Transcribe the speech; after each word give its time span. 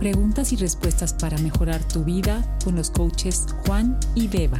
Preguntas 0.00 0.50
y 0.54 0.56
respuestas 0.56 1.12
para 1.12 1.36
mejorar 1.36 1.86
tu 1.86 2.04
vida 2.04 2.42
con 2.64 2.74
los 2.74 2.90
coaches 2.90 3.44
Juan 3.66 3.98
y 4.14 4.28
Beba. 4.28 4.58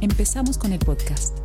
Empezamos 0.00 0.58
con 0.58 0.72
el 0.72 0.80
podcast. 0.80 1.38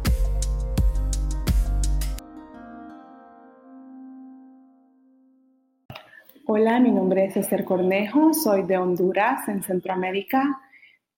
Hola, 6.47 6.79
mi 6.79 6.89
nombre 6.89 7.25
es 7.25 7.37
Esther 7.37 7.63
Cornejo, 7.63 8.33
soy 8.33 8.63
de 8.63 8.79
Honduras, 8.79 9.47
en 9.47 9.61
Centroamérica, 9.61 10.59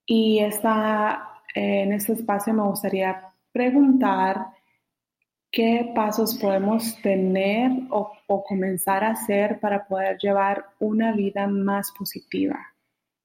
y 0.05 0.39
esta, 0.39 1.29
en 1.55 1.93
este 1.93 2.11
espacio 2.11 2.53
me 2.53 2.63
gustaría 2.63 3.23
preguntar 3.53 4.47
qué 5.51 5.91
pasos 5.95 6.35
podemos 6.35 7.01
tener 7.01 7.71
o, 7.89 8.15
comenzar 8.47 9.03
a 9.03 9.11
hacer 9.11 9.59
para 9.59 9.87
poder 9.87 10.17
llevar 10.17 10.65
una 10.79 11.13
vida 11.13 11.47
más 11.47 11.91
positiva, 11.97 12.73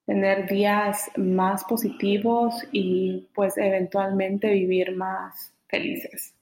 tener 0.06 0.48
días 0.48 1.10
más 1.16 1.64
positivos 1.64 2.54
y 2.72 3.28
pues 3.34 3.56
eventualmente 3.58 4.50
vivir 4.50 4.96
más 4.96 5.52
felices. 5.68 6.34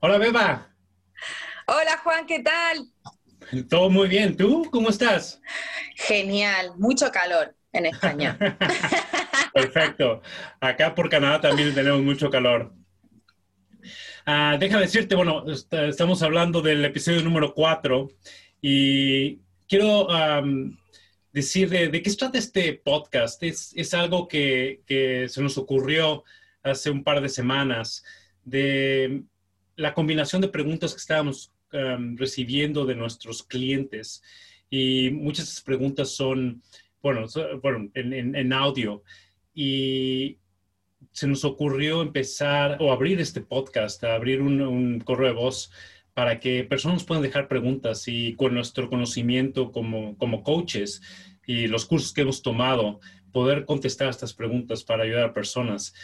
Hola 0.00 0.18
Beba. 0.18 0.68
Hola 1.66 1.98
Juan, 2.02 2.26
¿qué 2.26 2.40
tal? 2.40 2.88
Todo 3.68 3.88
muy 3.90 4.08
bien. 4.08 4.36
¿Tú 4.36 4.68
cómo 4.70 4.88
estás? 4.88 5.40
Genial, 5.94 6.72
mucho 6.76 7.10
calor 7.12 7.54
en 7.72 7.86
España. 7.86 8.36
Perfecto. 9.54 10.22
Acá 10.60 10.94
por 10.94 11.08
Canadá 11.08 11.40
también 11.40 11.74
tenemos 11.74 12.02
mucho 12.02 12.30
calor. 12.30 12.72
Déjame 14.24 14.82
decirte, 14.82 15.16
bueno, 15.16 15.44
estamos 15.48 16.22
hablando 16.22 16.62
del 16.62 16.84
episodio 16.84 17.22
número 17.22 17.54
4 17.54 18.08
y 18.60 19.40
quiero 19.68 20.06
decir 21.32 21.68
de, 21.68 22.02
qué 22.02 22.10
se 22.10 22.16
trata 22.16 22.38
este 22.38 22.74
podcast. 22.74 23.42
Es, 23.42 23.94
algo 23.94 24.28
que, 24.28 24.80
se 25.28 25.42
nos 25.42 25.58
ocurrió 25.58 26.22
hace 26.62 26.90
un 26.90 27.02
par 27.02 27.20
de 27.20 27.28
semanas 27.28 28.04
de 28.44 29.24
la 29.74 29.92
combinación 29.92 30.40
de 30.40 30.48
preguntas 30.48 30.92
que 30.92 31.00
estábamos 31.00 31.50
recibiendo 32.14 32.86
de 32.86 32.94
nuestros 32.94 33.42
clientes. 33.42 34.22
Y 34.70 35.10
muchas 35.10 35.46
de 35.46 35.50
esas 35.50 35.64
preguntas 35.64 36.10
son, 36.10 36.62
bueno, 37.02 37.26
en, 37.94 38.36
en 38.36 38.52
audio. 38.52 39.02
Y 39.52 40.38
se 41.10 41.26
nos 41.26 41.44
ocurrió 41.44 42.02
empezar 42.02 42.76
o 42.80 42.92
abrir 42.92 43.20
este 43.20 43.40
podcast, 43.40 44.02
abrir 44.04 44.40
un, 44.40 45.00
correo 45.00 45.28
de 45.28 45.34
voz 45.34 45.70
para 46.14 46.38
que 46.38 46.64
personas 46.64 47.04
puedan 47.04 47.22
dejar 47.22 47.48
preguntas 47.48 48.06
y 48.06 48.34
con 48.34 48.54
nuestro 48.54 48.88
conocimiento 48.88 49.72
como, 49.72 50.16
como 50.18 50.42
coaches 50.42 51.02
y 51.46 51.66
los 51.66 51.86
cursos 51.86 52.12
que 52.12 52.20
hemos 52.20 52.42
tomado, 52.42 53.00
poder 53.32 53.64
contestar 53.64 54.08
estas 54.08 54.34
preguntas 54.34 54.84
para 54.84 55.04
ayudar 55.04 55.24
a 55.24 55.34
personas. 55.34 55.94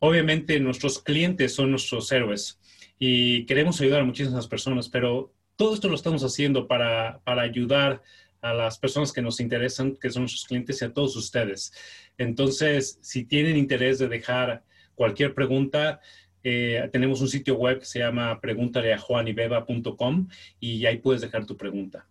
Obviamente 0.00 0.58
nuestros 0.60 0.98
clientes 0.98 1.54
son 1.54 1.70
nuestros 1.70 2.10
héroes 2.12 2.58
y 2.98 3.44
queremos 3.46 3.80
ayudar 3.80 4.00
a 4.00 4.04
muchísimas 4.04 4.48
personas, 4.48 4.88
pero 4.88 5.32
todo 5.56 5.74
esto 5.74 5.88
lo 5.88 5.94
estamos 5.94 6.22
haciendo 6.22 6.66
para, 6.66 7.20
para 7.24 7.42
ayudar 7.42 7.92
a 7.92 8.02
las 8.42 8.78
personas 8.78 9.12
que 9.12 9.22
nos 9.22 9.40
interesan, 9.40 9.96
que 9.96 10.10
son 10.10 10.22
nuestros 10.22 10.44
clientes 10.44 10.80
y 10.80 10.84
a 10.84 10.92
todos 10.92 11.16
ustedes. 11.16 11.72
Entonces, 12.16 12.98
si 13.02 13.24
tienen 13.24 13.56
interés 13.56 13.98
de 13.98 14.08
dejar 14.08 14.62
cualquier 14.94 15.34
pregunta, 15.34 16.00
eh, 16.42 16.88
tenemos 16.92 17.20
un 17.20 17.28
sitio 17.28 17.56
web 17.56 17.80
que 17.80 17.84
se 17.84 17.98
llama 17.98 18.40
preguntareajuanybeba.com 18.40 20.28
y 20.60 20.86
ahí 20.86 20.98
puedes 20.98 21.20
dejar 21.20 21.46
tu 21.46 21.56
pregunta. 21.56 22.06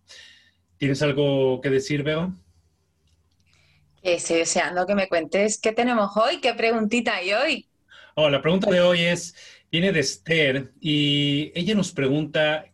¿Tienes 0.76 1.02
algo 1.02 1.60
que 1.60 1.70
decir, 1.70 2.02
Beba? 2.02 2.32
estoy 4.02 4.38
deseando 4.38 4.86
que 4.86 4.94
me 4.94 5.08
cuentes 5.08 5.60
qué 5.60 5.72
tenemos 5.72 6.16
hoy, 6.16 6.40
qué 6.40 6.54
preguntita 6.54 7.16
hay 7.16 7.32
hoy. 7.32 7.68
Oh, 8.14 8.30
la 8.30 8.40
pregunta 8.40 8.70
de 8.70 8.80
hoy 8.80 9.02
es, 9.02 9.34
viene 9.70 9.92
de 9.92 10.00
Esther 10.00 10.72
y 10.80 11.52
ella 11.54 11.74
nos 11.74 11.92
pregunta 11.92 12.64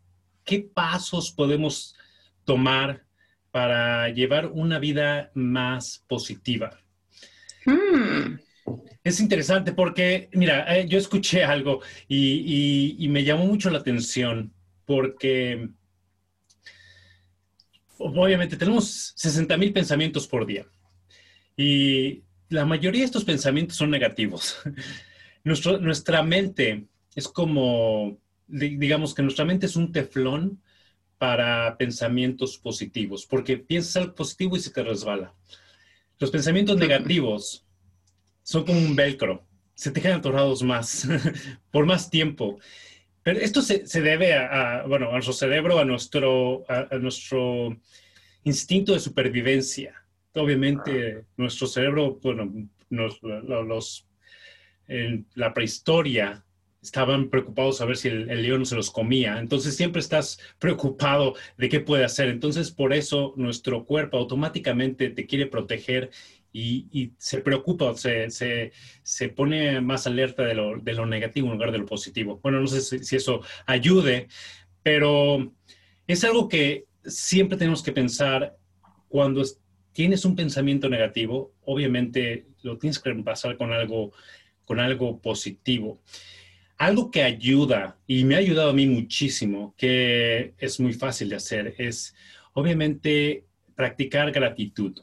qué 0.44 0.60
pasos 0.60 1.32
podemos 1.32 1.96
tomar 2.44 3.04
para 3.54 4.08
llevar 4.08 4.46
una 4.48 4.80
vida 4.80 5.30
más 5.32 6.02
positiva. 6.08 6.76
Hmm. 7.64 8.40
Es 9.04 9.20
interesante 9.20 9.72
porque, 9.72 10.28
mira, 10.32 10.76
eh, 10.76 10.88
yo 10.88 10.98
escuché 10.98 11.44
algo 11.44 11.80
y, 12.08 13.06
me 13.10 13.22
llamó 13.22 13.46
mucho 13.46 13.70
la 13.70 13.78
atención 13.78 14.52
porque 14.84 15.68
obviamente 17.98 18.56
tenemos 18.56 19.12
60 19.14 19.56
mil 19.56 19.72
pensamientos 19.72 20.26
por 20.26 20.46
día 20.46 20.66
y 21.56 22.24
la 22.48 22.64
mayoría 22.64 23.02
de 23.02 23.06
estos 23.06 23.24
pensamientos 23.24 23.76
son 23.76 23.88
negativos. 23.88 24.58
nuestra 25.44 26.24
mente 26.24 26.88
es 27.14 27.28
como, 27.28 28.18
digamos 28.48 29.14
que 29.14 29.22
nuestra 29.22 29.44
mente 29.44 29.66
es 29.66 29.76
un 29.76 29.92
teflón 29.92 30.60
para 31.24 31.74
pensamientos 31.78 32.58
positivos, 32.58 33.24
porque 33.24 33.56
piensas 33.56 33.96
algo 33.96 34.14
positivo 34.14 34.58
y 34.58 34.60
se 34.60 34.70
te 34.70 34.82
resbala. 34.82 35.32
Los 36.18 36.30
pensamientos 36.30 36.76
negativos 36.76 37.64
son 38.42 38.66
como 38.66 38.78
un 38.78 38.94
velcro, 38.94 39.42
se 39.74 39.90
te 39.90 40.02
quedan 40.02 40.18
atorados 40.18 40.62
más, 40.62 41.08
por 41.70 41.86
más 41.86 42.10
tiempo. 42.10 42.58
Pero 43.22 43.40
esto 43.40 43.62
se, 43.62 43.86
debe 44.02 44.34
a, 44.34 44.84
bueno, 44.86 45.08
a 45.08 45.12
nuestro 45.12 45.32
cerebro, 45.32 45.78
a 45.78 45.86
nuestro, 45.86 46.66
a, 46.68 46.94
nuestro 46.98 47.74
instinto 48.42 48.92
de 48.92 49.00
supervivencia. 49.00 49.94
Obviamente, 50.34 51.24
nuestro 51.38 51.66
cerebro, 51.66 52.18
bueno, 52.22 52.52
los, 52.90 54.06
en 54.88 55.26
la 55.36 55.54
prehistoria 55.54 56.44
estaban 56.84 57.30
preocupados 57.30 57.80
a 57.80 57.86
ver 57.86 57.96
si 57.96 58.08
el, 58.08 58.26
león 58.42 58.66
se 58.66 58.76
los 58.76 58.90
comía. 58.90 59.38
Entonces 59.38 59.76
siempre 59.76 60.00
estás 60.00 60.38
preocupado 60.58 61.34
de 61.56 61.68
qué 61.68 61.80
puede 61.80 62.04
hacer. 62.04 62.28
Entonces 62.28 62.70
por 62.70 62.92
eso 62.92 63.32
nuestro 63.36 63.84
cuerpo 63.86 64.18
automáticamente 64.18 65.08
te 65.10 65.26
quiere 65.26 65.46
proteger 65.46 66.10
y, 66.52 67.12
se 67.18 67.40
preocupa, 67.40 67.94
se, 67.96 68.30
se, 69.02 69.28
pone 69.30 69.80
más 69.80 70.06
alerta 70.06 70.44
de 70.44 70.54
lo, 70.54 70.78
de 70.78 70.92
lo, 70.92 71.04
negativo 71.04 71.48
en 71.48 71.54
lugar 71.54 71.72
de 71.72 71.78
lo 71.78 71.86
positivo. 71.86 72.38
Bueno, 72.44 72.60
no 72.60 72.68
sé 72.68 72.80
si, 72.80 73.16
eso 73.16 73.40
ayude, 73.66 74.28
pero 74.80 75.52
es 76.06 76.22
algo 76.22 76.48
que 76.48 76.84
siempre 77.04 77.58
tenemos 77.58 77.82
que 77.82 77.90
pensar 77.90 78.56
cuando 79.08 79.42
tienes 79.92 80.24
un 80.24 80.36
pensamiento 80.36 80.88
negativo, 80.88 81.52
obviamente 81.64 82.46
lo 82.62 82.78
tienes 82.78 83.00
que 83.00 83.10
reemplazar 83.10 83.56
con 83.56 83.72
algo, 83.72 84.12
con 84.64 84.78
algo 84.78 85.20
positivo. 85.20 86.00
Algo 86.76 87.10
que 87.10 87.22
ayuda 87.22 87.98
y 88.06 88.24
me 88.24 88.34
ha 88.34 88.38
ayudado 88.38 88.70
a 88.70 88.74
mí 88.74 88.86
muchísimo, 88.86 89.74
que 89.76 90.54
es 90.58 90.80
muy 90.80 90.92
fácil 90.92 91.28
de 91.28 91.36
hacer, 91.36 91.74
es 91.78 92.14
obviamente 92.52 93.44
practicar 93.74 94.32
gratitud. 94.32 94.98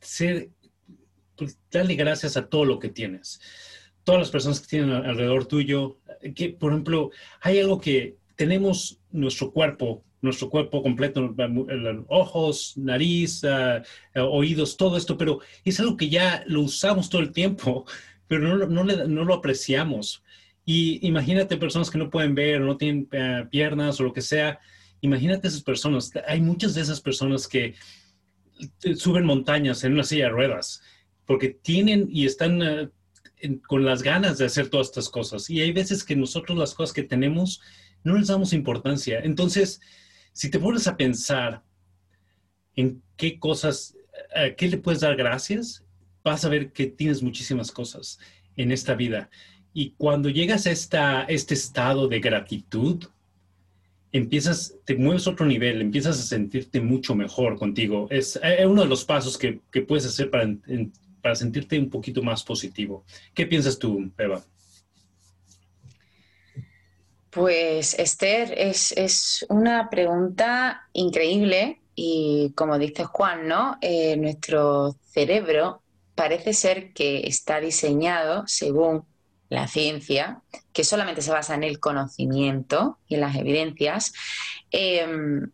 Ser, 0.00 0.50
pues, 1.36 1.58
darle 1.70 1.94
gracias 1.94 2.36
a 2.36 2.48
todo 2.48 2.64
lo 2.64 2.78
que 2.78 2.88
tienes. 2.88 3.40
Todas 4.04 4.20
las 4.20 4.30
personas 4.30 4.60
que 4.60 4.68
tienen 4.68 4.92
alrededor 4.92 5.46
tuyo, 5.46 5.98
que 6.34 6.50
por 6.50 6.72
ejemplo, 6.72 7.10
hay 7.40 7.58
algo 7.58 7.80
que 7.80 8.16
tenemos 8.36 8.98
nuestro 9.10 9.52
cuerpo, 9.52 10.02
nuestro 10.22 10.48
cuerpo 10.48 10.82
completo, 10.82 11.34
ojos, 12.08 12.74
nariz, 12.76 13.44
ah, 13.44 13.82
oídos, 14.14 14.76
todo 14.76 14.96
esto, 14.96 15.16
pero 15.16 15.40
es 15.64 15.80
algo 15.80 15.96
que 15.96 16.08
ya 16.08 16.44
lo 16.46 16.62
usamos 16.62 17.10
todo 17.10 17.20
el 17.20 17.32
tiempo, 17.32 17.84
pero 18.26 18.66
no, 18.66 18.84
no 18.84 19.24
lo 19.24 19.34
apreciamos. 19.34 20.22
Y 20.64 21.06
imagínate 21.06 21.56
personas 21.56 21.90
que 21.90 21.98
no 21.98 22.10
pueden 22.10 22.34
ver 22.34 22.60
no 22.60 22.76
tienen 22.76 23.08
eh, 23.12 23.46
piernas 23.50 24.00
o 24.00 24.04
lo 24.04 24.12
que 24.12 24.22
sea. 24.22 24.60
Imagínate 25.00 25.48
esas 25.48 25.62
personas. 25.62 26.12
Hay 26.26 26.40
muchas 26.40 26.74
de 26.74 26.82
esas 26.82 27.00
personas 27.00 27.48
que 27.48 27.74
suben 28.96 29.24
montañas 29.24 29.82
en 29.84 29.92
una 29.92 30.04
silla 30.04 30.24
de 30.24 30.30
ruedas 30.30 30.82
porque 31.30 31.48
tienen 31.48 32.08
y 32.10 32.26
están 32.26 32.60
eh, 32.60 32.90
con 33.68 33.84
las 33.84 34.02
ganas 34.02 34.38
de 34.38 34.46
hacer 34.46 34.68
todas 34.68 34.88
estas 34.88 35.08
cosas. 35.08 35.48
Y 35.48 35.60
hay 35.60 35.72
veces 35.72 36.02
que 36.04 36.16
nosotros 36.16 36.58
las 36.58 36.74
cosas 36.74 36.92
que 36.92 37.04
tenemos 37.04 37.60
no 38.02 38.16
les 38.16 38.28
damos 38.28 38.52
importancia. 38.52 39.20
Entonces, 39.20 39.80
si 40.32 40.50
te 40.50 40.58
pones 40.58 40.86
a 40.88 40.96
pensar 40.96 41.62
en 42.74 43.02
qué 43.16 43.38
cosas, 43.38 43.96
a 44.34 44.46
eh, 44.46 44.56
qué 44.56 44.68
le 44.68 44.78
puedes 44.78 45.00
dar 45.00 45.16
gracias, 45.16 45.84
vas 46.24 46.44
a 46.44 46.48
ver 46.48 46.72
que 46.72 46.86
tienes 46.86 47.22
muchísimas 47.22 47.70
cosas 47.70 48.18
en 48.56 48.72
esta 48.72 48.94
vida. 48.94 49.30
Y 49.72 49.92
cuando 49.92 50.28
llegas 50.28 50.66
a 50.66 50.70
esta, 50.70 51.22
este 51.24 51.54
estado 51.54 52.08
de 52.08 52.20
gratitud, 52.20 53.04
empiezas, 54.12 54.74
te 54.84 54.96
mueves 54.96 55.26
a 55.26 55.30
otro 55.30 55.46
nivel, 55.46 55.80
empiezas 55.80 56.18
a 56.18 56.22
sentirte 56.22 56.80
mucho 56.80 57.14
mejor 57.14 57.56
contigo. 57.56 58.08
Es, 58.10 58.38
uno 58.66 58.82
de 58.82 58.88
los 58.88 59.04
pasos 59.04 59.38
que, 59.38 59.60
puedes 59.82 60.06
hacer 60.06 60.30
para, 60.30 60.48
para 61.22 61.34
sentirte 61.34 61.78
un 61.78 61.90
poquito 61.90 62.22
más 62.22 62.42
positivo. 62.42 63.04
¿Qué 63.34 63.46
piensas 63.46 63.78
tú, 63.78 64.10
Eva? 64.18 64.42
Pues 67.30 67.96
Esther, 67.96 68.52
es, 68.58 68.90
es 68.92 69.46
una 69.48 69.88
pregunta 69.88 70.88
increíble 70.92 71.80
y 71.94 72.52
como 72.56 72.76
dice 72.76 73.04
Juan, 73.04 73.46
¿no? 73.46 73.76
Eh, 73.80 74.16
nuestro 74.16 74.96
cerebro 75.10 75.82
parece 76.16 76.54
ser 76.54 76.92
que 76.92 77.28
está 77.28 77.60
diseñado 77.60 78.44
según 78.48 79.04
la 79.50 79.68
ciencia, 79.68 80.40
que 80.72 80.84
solamente 80.84 81.20
se 81.20 81.32
basa 81.32 81.54
en 81.54 81.64
el 81.64 81.80
conocimiento 81.80 82.98
y 83.08 83.16
en 83.16 83.20
las 83.20 83.36
evidencias, 83.36 84.12
em, 84.70 85.50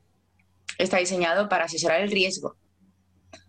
está 0.79 0.99
diseñado 0.99 1.49
para 1.49 1.65
asesorar 1.65 2.03
el 2.03 2.11
riesgo. 2.11 2.57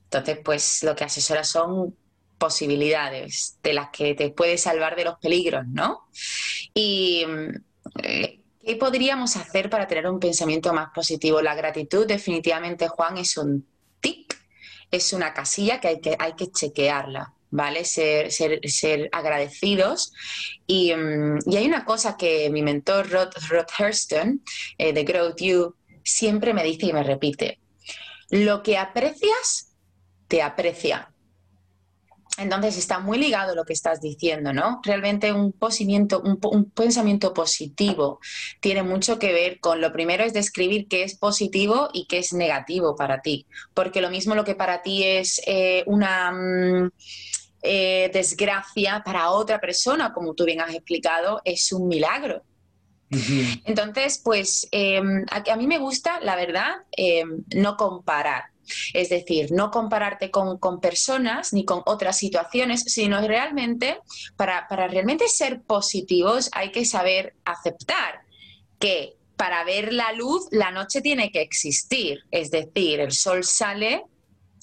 Entonces, 0.05 0.39
pues 0.43 0.83
lo 0.83 0.95
que 0.95 1.03
asesora 1.03 1.43
son 1.43 1.95
posibilidades 2.37 3.59
de 3.61 3.73
las 3.73 3.89
que 3.89 4.15
te 4.15 4.29
puedes 4.29 4.61
salvar 4.61 4.95
de 4.95 5.03
los 5.03 5.19
peligros, 5.19 5.67
¿no? 5.67 6.07
Y 6.73 7.25
eh, 8.03 8.39
¿qué 8.63 8.75
podríamos 8.77 9.35
hacer 9.35 9.69
para 9.69 9.87
tener 9.87 10.07
un 10.07 10.19
pensamiento 10.19 10.71
más 10.71 10.89
positivo? 10.93 11.41
La 11.41 11.55
gratitud 11.55 12.07
definitivamente, 12.07 12.87
Juan, 12.87 13.17
es 13.17 13.35
un 13.37 13.67
tic, 13.99 14.39
es 14.91 15.11
una 15.11 15.33
casilla 15.33 15.81
que 15.81 15.89
hay 15.89 15.99
que, 15.99 16.15
hay 16.17 16.33
que 16.33 16.51
chequearla. 16.51 17.33
¿Vale? 17.49 17.85
Ser, 17.85 18.31
ser, 18.31 18.59
ser 18.69 19.09
agradecidos. 19.11 20.11
Y, 20.65 20.93
mm, 20.93 21.39
y, 21.45 21.57
hay 21.57 21.65
una 21.65 21.85
cosa 21.85 22.17
que 22.17 22.49
mi 22.49 22.61
mentor 22.61 23.09
Rod, 23.09 23.29
Rod 23.49 23.67
Hurston, 23.79 24.41
eh, 24.77 24.93
de 24.93 25.03
Growth 25.03 25.41
You, 25.41 25.75
siempre 26.03 26.53
me 26.53 26.63
dice 26.63 26.87
y 26.87 26.93
me 26.93 27.03
repite. 27.03 27.59
Lo 28.29 28.63
que 28.63 28.77
aprecias, 28.77 29.73
te 30.27 30.41
aprecia. 30.41 31.09
Entonces 32.37 32.77
está 32.77 32.99
muy 32.99 33.17
ligado 33.17 33.55
lo 33.55 33.65
que 33.65 33.73
estás 33.73 33.99
diciendo, 33.99 34.53
¿no? 34.53 34.79
Realmente 34.83 35.33
un, 35.33 35.53
pensamiento 35.53 37.33
positivo 37.33 38.19
tiene 38.59 38.83
mucho 38.83 39.17
que 39.17 39.33
ver 39.33 39.59
con 39.59 39.81
lo 39.81 39.91
primero 39.91 40.23
es 40.23 40.33
describir 40.33 40.87
qué 40.87 41.03
es 41.03 41.17
positivo 41.17 41.89
y 41.93 42.05
qué 42.05 42.19
es 42.19 42.33
negativo 42.33 42.95
para 42.95 43.21
ti, 43.21 43.47
porque 43.73 44.01
lo 44.01 44.11
mismo 44.11 44.35
lo 44.35 44.43
que 44.43 44.53
para 44.53 44.83
ti 44.83 45.03
es 45.03 45.41
eh, 45.47 45.83
una 45.87 46.31
mm, 46.31 46.91
eh, 47.61 48.09
desgracia 48.13 49.01
para 49.03 49.31
otra 49.31 49.59
persona, 49.59 50.13
como 50.13 50.33
tú 50.33 50.45
bien 50.45 50.61
has 50.61 50.73
explicado, 50.73 51.41
es 51.43 51.71
un 51.71 51.87
milagro. 51.87 52.43
Entonces, 53.65 54.21
pues 54.23 54.67
em, 54.71 55.25
a, 55.31 55.55
mí 55.55 55.65
me 55.65 55.79
gusta, 55.79 56.19
la 56.19 56.35
verdad, 56.35 56.75
em, 56.91 57.43
no 57.55 57.77
comparar. 57.77 58.45
Es 58.93 59.09
decir, 59.09 59.51
no 59.53 59.71
compararte 59.71 60.29
con, 60.29 60.59
personas 60.81 61.53
ni 61.53 61.63
con 61.63 61.83
otras 61.85 62.17
situaciones, 62.17 62.83
sino 62.83 63.25
realmente, 63.25 63.99
para, 64.35 64.67
para 64.67 64.87
realmente 64.89 65.29
ser 65.29 65.61
positivos 65.61 66.49
hay 66.51 66.71
que 66.71 66.83
saber 66.83 67.33
aceptar 67.45 68.21
que 68.77 69.15
para 69.37 69.63
ver 69.63 69.93
la 69.93 70.11
luz 70.11 70.47
la 70.51 70.71
noche 70.71 71.01
tiene 71.01 71.31
que 71.31 71.41
existir. 71.41 72.19
Es 72.31 72.51
decir, 72.51 72.99
el 72.99 73.13
sol 73.13 73.43
sale 73.43 74.03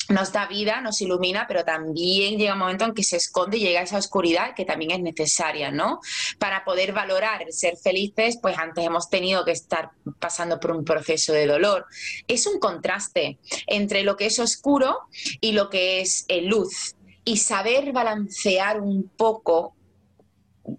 nos 0.09 0.33
da 0.33 0.47
vida, 0.47 0.81
nos 0.81 1.01
ilumina, 1.01 1.47
pero 1.47 1.65
también 1.65 2.39
llega 2.39 2.53
un 2.53 2.59
momento 2.59 2.85
en 2.85 2.95
que 2.95 3.03
se 3.03 3.17
esconde 3.17 3.57
y 3.57 3.61
llega 3.61 3.83
esa 3.83 3.99
oscuridad 3.99 4.55
que 4.55 4.65
también 4.65 4.91
es 4.91 5.01
necesaria, 5.01 5.71
¿no? 5.71 6.01
Para 6.39 6.65
poder 6.65 6.93
valorar 6.93 7.43
el 7.43 7.53
ser 7.53 7.77
felices, 7.77 8.39
pues 8.41 8.59
antes 8.59 8.85
hemos 8.85 9.09
tenido 9.09 9.45
que 9.45 9.53
estar 9.53 9.91
pasando 10.19 10.61
por 10.61 10.73
un 10.73 10.85
proceso 10.85 11.33
de 11.33 11.47
dolor. 11.47 11.87
Es 12.29 12.47
un 12.47 12.59
contraste 12.59 13.39
entre 13.67 14.03
lo 14.03 14.17
que 14.17 14.27
es 14.27 14.39
oscuro 14.39 14.99
y 15.41 15.53
lo 15.53 15.71
que 15.71 16.01
es 16.01 16.25
eh, 16.29 16.43
luz. 16.43 16.97
Y 17.25 17.39
saber 17.39 17.93
balancear 17.93 18.81
un 18.81 19.09
poco 19.09 19.75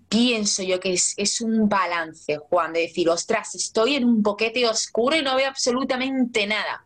pienso 0.09 0.63
yo 0.63 0.79
que 0.79 0.93
es, 0.93 1.13
es, 1.17 1.41
un 1.41 1.69
balance, 1.69 2.37
Juan, 2.37 2.73
de 2.73 2.81
decir, 2.81 3.07
ostras, 3.07 3.53
estoy 3.53 3.95
en 3.95 4.05
un 4.05 4.23
boquete 4.23 4.67
oscuro 4.67 5.15
y 5.15 5.21
no 5.21 5.35
veo 5.35 5.47
absolutamente 5.47 6.47
nada 6.47 6.83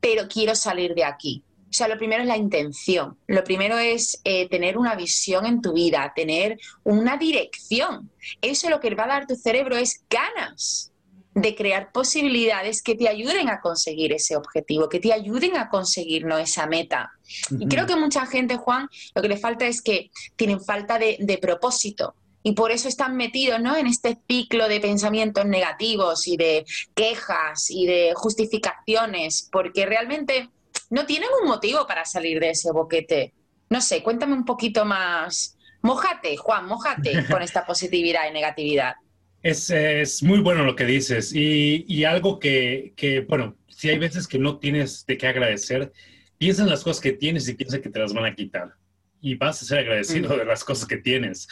pero 0.00 0.28
quiero 0.28 0.54
salir 0.54 0.94
de 0.94 1.04
aquí. 1.04 1.42
O 1.68 1.72
sea, 1.72 1.88
lo 1.88 1.98
primero 1.98 2.22
es 2.22 2.28
la 2.28 2.36
intención. 2.36 3.18
Lo 3.26 3.44
primero 3.44 3.76
es 3.76 4.20
eh, 4.24 4.48
tener 4.48 4.78
una 4.78 4.94
visión 4.94 5.46
en 5.46 5.60
tu 5.60 5.72
vida, 5.72 6.12
tener 6.14 6.58
una 6.84 7.16
dirección. 7.16 8.10
Eso 8.40 8.70
lo 8.70 8.80
que 8.80 8.94
va 8.94 9.04
a 9.04 9.08
dar 9.08 9.26
tu 9.26 9.34
cerebro 9.34 9.76
es 9.76 10.04
ganas 10.08 10.92
de 11.34 11.54
crear 11.54 11.92
posibilidades 11.92 12.82
que 12.82 12.94
te 12.94 13.08
ayuden 13.08 13.50
a 13.50 13.60
conseguir 13.60 14.12
ese 14.14 14.36
objetivo, 14.36 14.88
que 14.88 15.00
te 15.00 15.12
ayuden 15.12 15.58
a 15.58 15.68
conseguir 15.68 16.24
¿no? 16.24 16.38
esa 16.38 16.66
meta. 16.66 17.10
Y 17.50 17.68
creo 17.68 17.86
que 17.86 17.94
mucha 17.94 18.24
gente, 18.24 18.56
Juan, 18.56 18.88
lo 19.14 19.20
que 19.20 19.28
le 19.28 19.36
falta 19.36 19.66
es 19.66 19.82
que 19.82 20.10
tienen 20.36 20.62
falta 20.62 20.98
de, 20.98 21.18
de 21.20 21.36
propósito 21.36 22.14
y 22.46 22.52
por 22.52 22.70
eso 22.70 22.86
están 22.86 23.16
metidos 23.16 23.60
¿no? 23.60 23.76
en 23.76 23.88
este 23.88 24.18
ciclo 24.28 24.68
de 24.68 24.78
pensamientos 24.78 25.44
negativos 25.46 26.28
y 26.28 26.36
de 26.36 26.64
quejas 26.94 27.72
y 27.72 27.86
de 27.86 28.12
justificaciones, 28.14 29.48
porque 29.50 29.84
realmente 29.84 30.48
no 30.88 31.06
tienen 31.06 31.28
un 31.42 31.48
motivo 31.48 31.88
para 31.88 32.04
salir 32.04 32.38
de 32.38 32.50
ese 32.50 32.70
boquete. 32.70 33.32
No 33.68 33.80
sé, 33.80 34.00
cuéntame 34.04 34.34
un 34.34 34.44
poquito 34.44 34.84
más. 34.84 35.58
Mójate, 35.82 36.36
Juan, 36.36 36.66
mójate 36.66 37.26
con 37.28 37.42
esta 37.42 37.66
positividad 37.66 38.30
y 38.30 38.32
negatividad. 38.32 38.94
Es, 39.42 40.22
muy 40.22 40.38
bueno 40.38 40.62
lo 40.62 40.76
que 40.76 40.84
dices 40.84 41.32
y, 41.34 42.04
algo 42.04 42.38
que, 42.38 42.92
que, 42.96 43.22
bueno, 43.22 43.56
si 43.66 43.88
hay 43.88 43.98
veces 43.98 44.28
que 44.28 44.38
no 44.38 44.60
tienes 44.60 45.04
de 45.04 45.18
qué 45.18 45.26
agradecer, 45.26 45.92
piensa 46.38 46.62
en 46.62 46.70
las 46.70 46.84
cosas 46.84 47.02
que 47.02 47.10
tienes 47.10 47.48
y 47.48 47.54
piensa 47.54 47.80
que 47.80 47.90
te 47.90 47.98
las 47.98 48.14
van 48.14 48.26
a 48.26 48.36
quitar. 48.36 48.74
Y 49.20 49.34
vas 49.34 49.60
a 49.62 49.64
ser 49.64 49.78
agradecido 49.78 50.36
mm. 50.36 50.38
de 50.38 50.44
las 50.44 50.62
cosas 50.62 50.86
que 50.86 50.98
tienes 50.98 51.48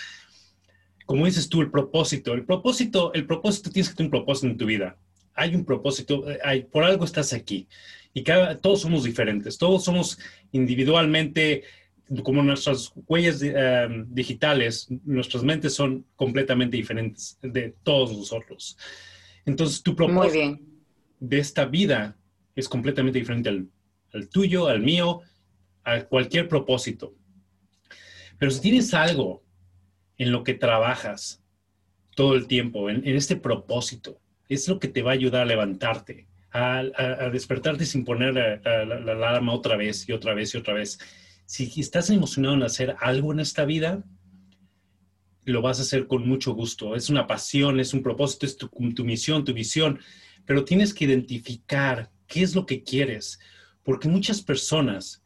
como 1.06 1.26
dices 1.26 1.48
tú, 1.48 1.60
el 1.60 1.70
propósito. 1.70 2.32
El 2.32 2.44
propósito, 2.44 3.12
el 3.14 3.26
propósito, 3.26 3.70
tienes 3.70 3.90
que 3.90 3.96
tener 3.96 4.08
un 4.08 4.18
propósito 4.18 4.46
en 4.48 4.56
tu 4.56 4.66
vida. 4.66 4.96
Hay 5.34 5.54
un 5.54 5.64
propósito, 5.64 6.30
eh, 6.30 6.38
hay, 6.42 6.64
por 6.64 6.84
algo 6.84 7.04
estás 7.04 7.32
aquí. 7.32 7.68
Y 8.12 8.22
cada, 8.22 8.58
todos 8.58 8.80
somos 8.80 9.04
diferentes, 9.04 9.58
todos 9.58 9.84
somos 9.84 10.18
individualmente, 10.52 11.64
como 12.22 12.42
nuestras 12.42 12.92
huellas 13.08 13.40
eh, 13.42 13.88
digitales, 14.06 14.86
nuestras 15.04 15.42
mentes 15.42 15.74
son 15.74 16.06
completamente 16.14 16.76
diferentes 16.76 17.38
de 17.42 17.74
todos 17.82 18.16
nosotros. 18.16 18.78
Entonces, 19.44 19.82
tu 19.82 19.96
propósito 19.96 20.58
de 21.18 21.38
esta 21.38 21.64
vida 21.64 22.16
es 22.54 22.68
completamente 22.68 23.18
diferente 23.18 23.48
al, 23.48 23.68
al 24.12 24.28
tuyo, 24.28 24.68
al 24.68 24.80
mío, 24.80 25.20
a 25.82 26.02
cualquier 26.02 26.48
propósito. 26.48 27.14
Pero 28.38 28.50
si 28.50 28.60
tienes 28.60 28.94
algo 28.94 29.43
en 30.18 30.32
lo 30.32 30.44
que 30.44 30.54
trabajas 30.54 31.42
todo 32.14 32.34
el 32.34 32.46
tiempo, 32.46 32.90
en, 32.90 33.06
este 33.06 33.36
propósito. 33.36 34.20
Es 34.48 34.68
lo 34.68 34.78
que 34.78 34.88
te 34.88 35.02
va 35.02 35.10
a 35.10 35.14
ayudar 35.14 35.42
a 35.42 35.46
levantarte, 35.46 36.26
a, 36.52 36.82
despertarte 37.32 37.86
sin 37.86 38.04
poner 38.04 38.34
la, 38.34 39.12
alarma 39.12 39.52
otra 39.52 39.76
vez 39.76 40.08
y 40.08 40.12
otra 40.12 40.34
vez 40.34 40.54
y 40.54 40.58
otra 40.58 40.74
vez. 40.74 40.98
Si 41.46 41.80
estás 41.80 42.10
emocionado 42.10 42.54
en 42.54 42.62
hacer 42.62 42.96
algo 43.00 43.32
en 43.32 43.40
esta 43.40 43.64
vida, 43.64 44.04
lo 45.44 45.60
vas 45.60 45.78
a 45.78 45.82
hacer 45.82 46.06
con 46.06 46.26
mucho 46.26 46.54
gusto. 46.54 46.94
Es 46.94 47.10
una 47.10 47.26
pasión, 47.26 47.80
es 47.80 47.92
un 47.92 48.02
propósito, 48.02 48.46
es 48.46 48.56
tu 48.56 49.04
misión, 49.04 49.44
tu 49.44 49.52
visión, 49.52 49.98
pero 50.46 50.64
tienes 50.64 50.94
que 50.94 51.04
identificar 51.04 52.10
qué 52.26 52.42
es 52.42 52.54
lo 52.54 52.66
que 52.66 52.82
quieres, 52.82 53.40
porque 53.82 54.08
muchas 54.08 54.40
personas 54.40 55.23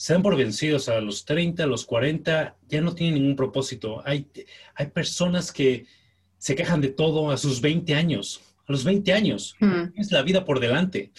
se 0.00 0.14
dan 0.14 0.22
por 0.22 0.34
vencidos 0.34 0.88
a 0.88 0.98
los 0.98 1.26
30, 1.26 1.62
a 1.62 1.66
los 1.66 1.84
40, 1.84 2.56
ya 2.70 2.80
no 2.80 2.94
tienen 2.94 3.16
ningún 3.16 3.36
propósito. 3.36 4.02
Hay, 4.06 4.26
hay 4.74 4.86
personas 4.86 5.52
que 5.52 5.84
se 6.38 6.54
quejan 6.54 6.80
de 6.80 6.88
todo 6.88 7.30
a 7.30 7.36
sus 7.36 7.60
20 7.60 7.94
años, 7.94 8.40
a 8.66 8.72
los 8.72 8.82
20 8.82 9.12
años. 9.12 9.56
Hmm. 9.60 9.92
Es 9.96 10.10
la 10.10 10.22
vida 10.22 10.46
por 10.46 10.58
delante. 10.58 11.10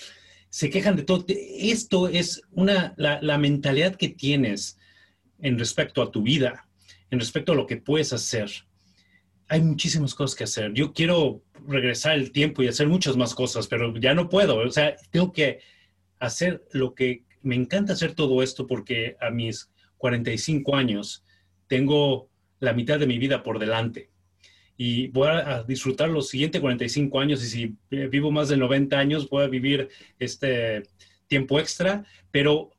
Se 0.50 0.72
quejan 0.72 0.96
de 0.96 1.04
todo. 1.04 1.24
Esto 1.28 2.08
es 2.08 2.42
una, 2.54 2.96
la, 2.98 3.22
la 3.22 3.38
mentalidad 3.38 3.98
que 3.98 4.10
tienes 4.10 4.80
en 5.38 5.60
respecto 5.60 6.02
a 6.02 6.10
tu 6.10 6.24
vida, 6.24 6.68
en 7.12 7.20
respecto 7.20 7.52
a 7.52 7.56
lo 7.56 7.68
que 7.68 7.78
puedes 7.78 8.14
hacer. 8.14 8.50
Hay 9.48 9.62
muchísimas 9.62 10.16
cosas 10.16 10.36
que 10.36 10.46
hacer. 10.46 10.74
Yo 10.74 10.92
quiero 10.92 11.44
regresar 11.68 12.16
el 12.16 12.32
tiempo 12.32 12.64
y 12.64 12.68
hacer 12.68 12.88
muchas 12.88 13.16
más 13.16 13.36
cosas, 13.36 13.68
pero 13.68 13.96
ya 14.00 14.16
no 14.16 14.28
puedo. 14.28 14.58
O 14.58 14.72
sea, 14.72 14.96
tengo 15.12 15.32
que 15.32 15.60
hacer 16.18 16.66
lo 16.72 16.96
que 16.96 17.26
me 17.42 17.56
encanta 17.56 17.94
hacer 17.94 18.14
todo 18.14 18.44
esto 18.44 18.68
porque 18.68 19.18
a 19.20 19.30
mis 19.30 19.70
45 19.98 20.76
años 20.76 21.24
tengo 21.68 22.30
la 22.60 22.74
mitad 22.74 23.00
de 23.00 23.08
mi 23.08 23.18
vida 23.18 23.44
por 23.44 23.60
delante 23.60 24.12
y 24.84 25.10
voy 25.10 25.28
a 25.28 25.64
disfrutar 25.64 26.10
los 26.10 26.30
siguientes 26.30 26.60
45 26.60 27.20
años 27.20 27.44
y 27.44 27.48
si 27.48 27.78
vivo 28.10 28.32
más 28.32 28.50
de 28.50 28.58
90 28.58 28.98
años 28.98 29.30
voy 29.30 29.44
a 29.44 29.48
vivir 29.48 29.90
este 30.18 30.82
tiempo 31.28 31.60
extra, 31.60 32.04
pero 32.32 32.72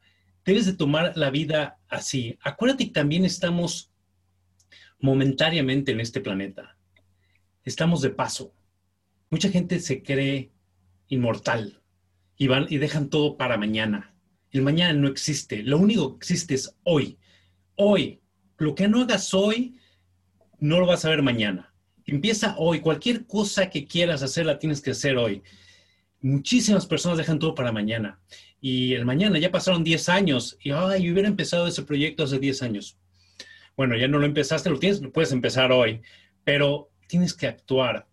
debes 0.45 0.67
de 0.67 0.73
tomar 0.73 1.13
la 1.17 1.31
vida 1.31 1.79
así. 1.89 2.37
Acuérdate 2.43 2.87
que 2.87 2.93
también 2.93 3.25
estamos 3.25 3.93
momentáneamente 4.99 5.93
en 5.93 6.01
este 6.01 6.21
planeta. 6.21 6.77
Estamos 7.63 8.03
de 8.03 8.11
paso. 8.11 8.53
Mucha 9.31 9.49
gente 9.49 9.79
se 9.79 10.03
cree 10.03 10.51
inmortal 11.07 11.83
y 12.37 12.49
van 12.49 12.67
y 12.69 12.79
dejan 12.79 13.11
todo 13.11 13.37
para 13.37 13.57
mañana. 13.59 14.12
El 14.53 14.63
mañana 14.63 14.93
no 14.93 15.09
existe. 15.09 15.63
Lo 15.63 15.79
único 15.79 16.19
que 16.19 16.19
existe 16.19 16.55
es 16.55 16.77
hoy. 16.85 17.19
Hoy. 17.75 18.21
Lo 18.59 18.75
que 18.75 18.87
no 18.87 19.01
hagas 19.01 19.33
hoy, 19.35 19.79
no 20.61 20.79
lo 20.79 20.87
vas 20.87 21.05
a 21.05 21.09
ver 21.09 21.23
mañana. 21.23 21.75
Empieza 22.05 22.55
hoy. 22.59 22.81
Cualquier 22.81 23.27
cosa 23.27 23.71
que 23.71 23.87
quieras 23.87 24.23
hacer, 24.23 24.45
la 24.47 24.59
tienes 24.59 24.81
que 24.81 24.93
hacer 24.93 25.17
hoy. 25.17 25.43
muchísimas 26.21 26.87
personas 26.87 27.19
dejan 27.19 27.39
todo 27.39 27.55
para 27.55 27.73
mañana. 27.73 28.21
Y 28.61 28.93
el 28.93 29.05
mañana 29.05 29.39
ya 29.39 29.51
pasaron 29.51 29.83
10 29.83 30.09
años 30.09 30.57
y, 30.63 30.71
ay, 30.71 31.11
hubiera 31.11 31.29
empezado 31.29 31.67
ese 31.67 31.83
proyecto 31.83 32.23
hace 32.23 32.39
10 32.39 32.63
años. 32.63 32.97
Bueno, 33.77 33.97
ya 33.97 34.07
no 34.07 34.19
lo 34.19 34.27
empezaste, 34.27 34.71
lo 34.71 34.79
tienes, 34.79 35.01
lo 35.01 35.11
puedes 35.11 35.33
empezar 35.33 35.73
hoy, 35.73 36.03
pero 36.45 36.91
tienes 37.09 37.35
que 37.35 37.49
actuar. 37.49 38.07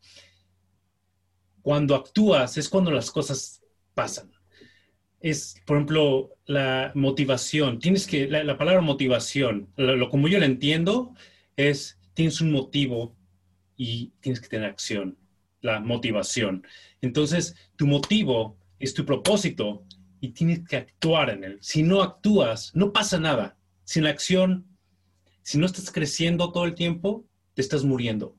Cuando 1.61 1.93
actúas 1.93 2.57
es 2.57 2.69
cuando 2.69 2.89
las 2.89 3.11
cosas 3.11 3.61
pasan. 3.93 4.31
Es, 5.21 5.61
por 5.65 5.77
ejemplo, 5.77 6.37
la 6.45 6.91
motivación. 6.95 7.79
Tienes 7.79 8.07
que, 8.07 8.27
la, 8.27 8.57
palabra 8.57 8.81
motivación, 8.81 9.69
lo, 9.75 10.09
como 10.09 10.27
yo 10.27 10.39
la 10.39 10.45
entiendo, 10.45 11.13
es, 11.57 11.99
tienes 12.13 12.41
un 12.41 12.51
motivo 12.51 13.15
y 13.75 14.13
tienes 14.21 14.39
que 14.39 14.47
tener 14.47 14.69
acción, 14.69 15.17
la 15.61 15.79
motivación. 15.79 16.65
Entonces, 17.01 17.55
tu 17.75 17.87
motivo 17.87 18.57
es 18.79 18.93
tu 18.93 19.05
propósito 19.05 19.83
y 20.21 20.29
tienes 20.29 20.67
que 20.67 20.77
actuar 20.77 21.29
en 21.29 21.43
él. 21.43 21.57
Si 21.61 21.83
no 21.83 22.01
actúas, 22.01 22.71
no 22.75 22.91
pasa 22.93 23.19
nada. 23.19 23.57
Sin 23.83 24.05
acción, 24.05 24.65
si 25.41 25.57
no 25.57 25.65
estás 25.65 25.91
creciendo 25.91 26.51
todo 26.51 26.65
el 26.65 26.75
tiempo, 26.75 27.25
te 27.53 27.61
estás 27.61 27.83
muriendo. 27.83 28.35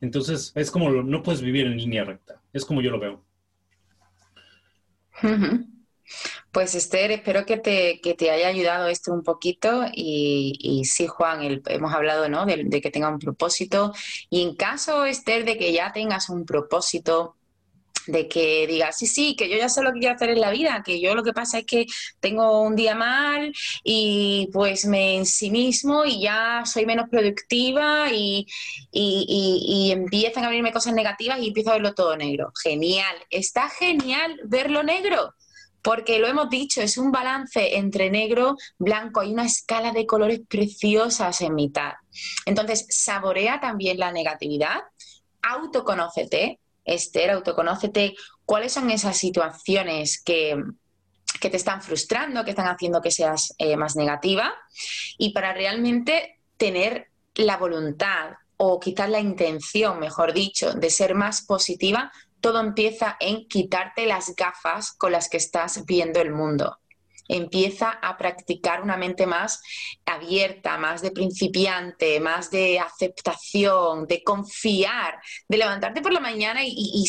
Entonces, 0.00 0.52
es 0.54 0.70
como 0.70 0.90
no 0.90 1.22
puedes 1.22 1.40
vivir 1.40 1.66
en 1.66 1.76
línea 1.76 2.04
recta. 2.04 2.42
Es 2.52 2.64
como 2.64 2.80
yo 2.80 2.90
lo 2.90 3.00
veo. 3.00 3.24
Pues 6.56 6.74
Esther, 6.74 7.10
espero 7.10 7.44
que 7.44 7.58
te, 7.58 8.00
te, 8.16 8.30
haya 8.30 8.48
ayudado 8.48 8.88
esto 8.88 9.12
un 9.12 9.22
poquito 9.22 9.84
y, 9.92 10.84
sí, 10.86 11.06
Juan, 11.06 11.60
hemos 11.66 11.92
hablado 11.92 12.30
¿no? 12.30 12.46
de, 12.46 12.64
de, 12.64 12.80
que 12.80 12.90
tenga 12.90 13.10
un 13.10 13.18
propósito 13.18 13.92
y 14.30 14.40
en 14.40 14.56
caso, 14.56 15.04
Esther, 15.04 15.44
de 15.44 15.58
que 15.58 15.70
ya 15.74 15.92
tengas 15.92 16.30
un 16.30 16.46
propósito, 16.46 17.36
de 18.06 18.26
que 18.26 18.66
diga, 18.66 18.90
sí, 18.92 19.06
sí, 19.06 19.36
que 19.36 19.50
yo 19.50 19.58
ya 19.58 19.68
sé 19.68 19.82
lo 19.82 19.92
que 19.92 19.98
quiero 19.98 20.14
hacer 20.14 20.30
en 20.30 20.40
la 20.40 20.50
vida, 20.50 20.82
que 20.82 20.98
yo 20.98 21.14
lo 21.14 21.22
que 21.22 21.34
pasa 21.34 21.58
es 21.58 21.66
que 21.66 21.84
tengo 22.20 22.62
un 22.62 22.74
día 22.74 22.94
mal 22.94 23.52
y 23.84 24.48
pues 24.50 24.86
me 24.86 25.16
en 25.16 25.26
sí 25.26 25.52
y 26.06 26.22
ya 26.22 26.62
soy 26.64 26.86
menos 26.86 27.10
productiva 27.10 28.10
y, 28.10 28.46
y, 28.90 29.90
empiezan 29.92 30.44
a 30.44 30.48
venirme 30.48 30.72
cosas 30.72 30.94
negativas 30.94 31.38
y 31.38 31.48
empiezo 31.48 31.68
a 31.68 31.74
verlo 31.74 31.92
todo 31.92 32.16
negro. 32.16 32.50
Genial, 32.62 33.14
está 33.28 33.68
genial 33.68 34.40
verlo 34.44 34.82
negro. 34.82 35.34
Porque 35.86 36.18
lo 36.18 36.26
hemos 36.26 36.50
dicho, 36.50 36.82
es 36.82 36.98
un 36.98 37.12
balance 37.12 37.76
entre 37.76 38.10
negro, 38.10 38.56
blanco, 38.76 39.20
hay 39.20 39.32
una 39.32 39.46
escala 39.46 39.92
de 39.92 40.04
colores 40.04 40.40
preciosas 40.48 41.40
en 41.42 41.54
mitad. 41.54 41.92
Entonces, 42.44 42.86
saborea 42.88 43.60
también 43.60 43.96
la 44.00 44.10
negatividad, 44.10 44.80
autoconócete, 45.42 46.58
Esther, 46.84 47.30
autoconócete, 47.30 48.16
cuáles 48.44 48.72
son 48.72 48.90
esas 48.90 49.16
situaciones 49.16 50.20
que, 50.20 50.60
te 51.40 51.56
están 51.56 51.80
frustrando, 51.80 52.44
que 52.44 52.50
están 52.50 52.66
haciendo 52.66 53.00
que 53.00 53.12
seas 53.12 53.54
eh, 53.58 53.76
más 53.76 53.94
negativa 53.94 54.52
y 55.18 55.32
para 55.32 55.52
realmente 55.52 56.40
tener 56.56 57.10
la 57.36 57.58
voluntad 57.58 58.30
o 58.56 58.80
quizás 58.80 59.08
la 59.08 59.20
intención, 59.20 60.00
mejor 60.00 60.32
dicho, 60.32 60.72
de 60.72 60.90
ser 60.90 61.14
más 61.14 61.42
positiva, 61.42 62.10
todo 62.40 62.60
empieza 62.60 63.16
en 63.20 63.46
quitarte 63.48 64.06
las 64.06 64.34
gafas 64.36 64.92
con 64.92 65.12
las 65.12 65.28
que 65.28 65.36
estás 65.36 65.84
viendo 65.86 66.20
el 66.20 66.32
mundo 66.32 66.78
empieza 67.28 67.90
a 67.90 68.16
practicar 68.16 68.82
una 68.82 68.96
mente 68.96 69.26
más 69.26 69.62
abierta, 70.04 70.78
más 70.78 71.02
de 71.02 71.10
principiante, 71.10 72.20
más 72.20 72.50
de 72.50 72.78
aceptación, 72.78 74.06
de 74.06 74.22
confiar, 74.22 75.20
de 75.48 75.56
levantarte 75.56 76.02
por 76.02 76.12
la 76.12 76.20
mañana 76.20 76.60
y, 76.64 77.04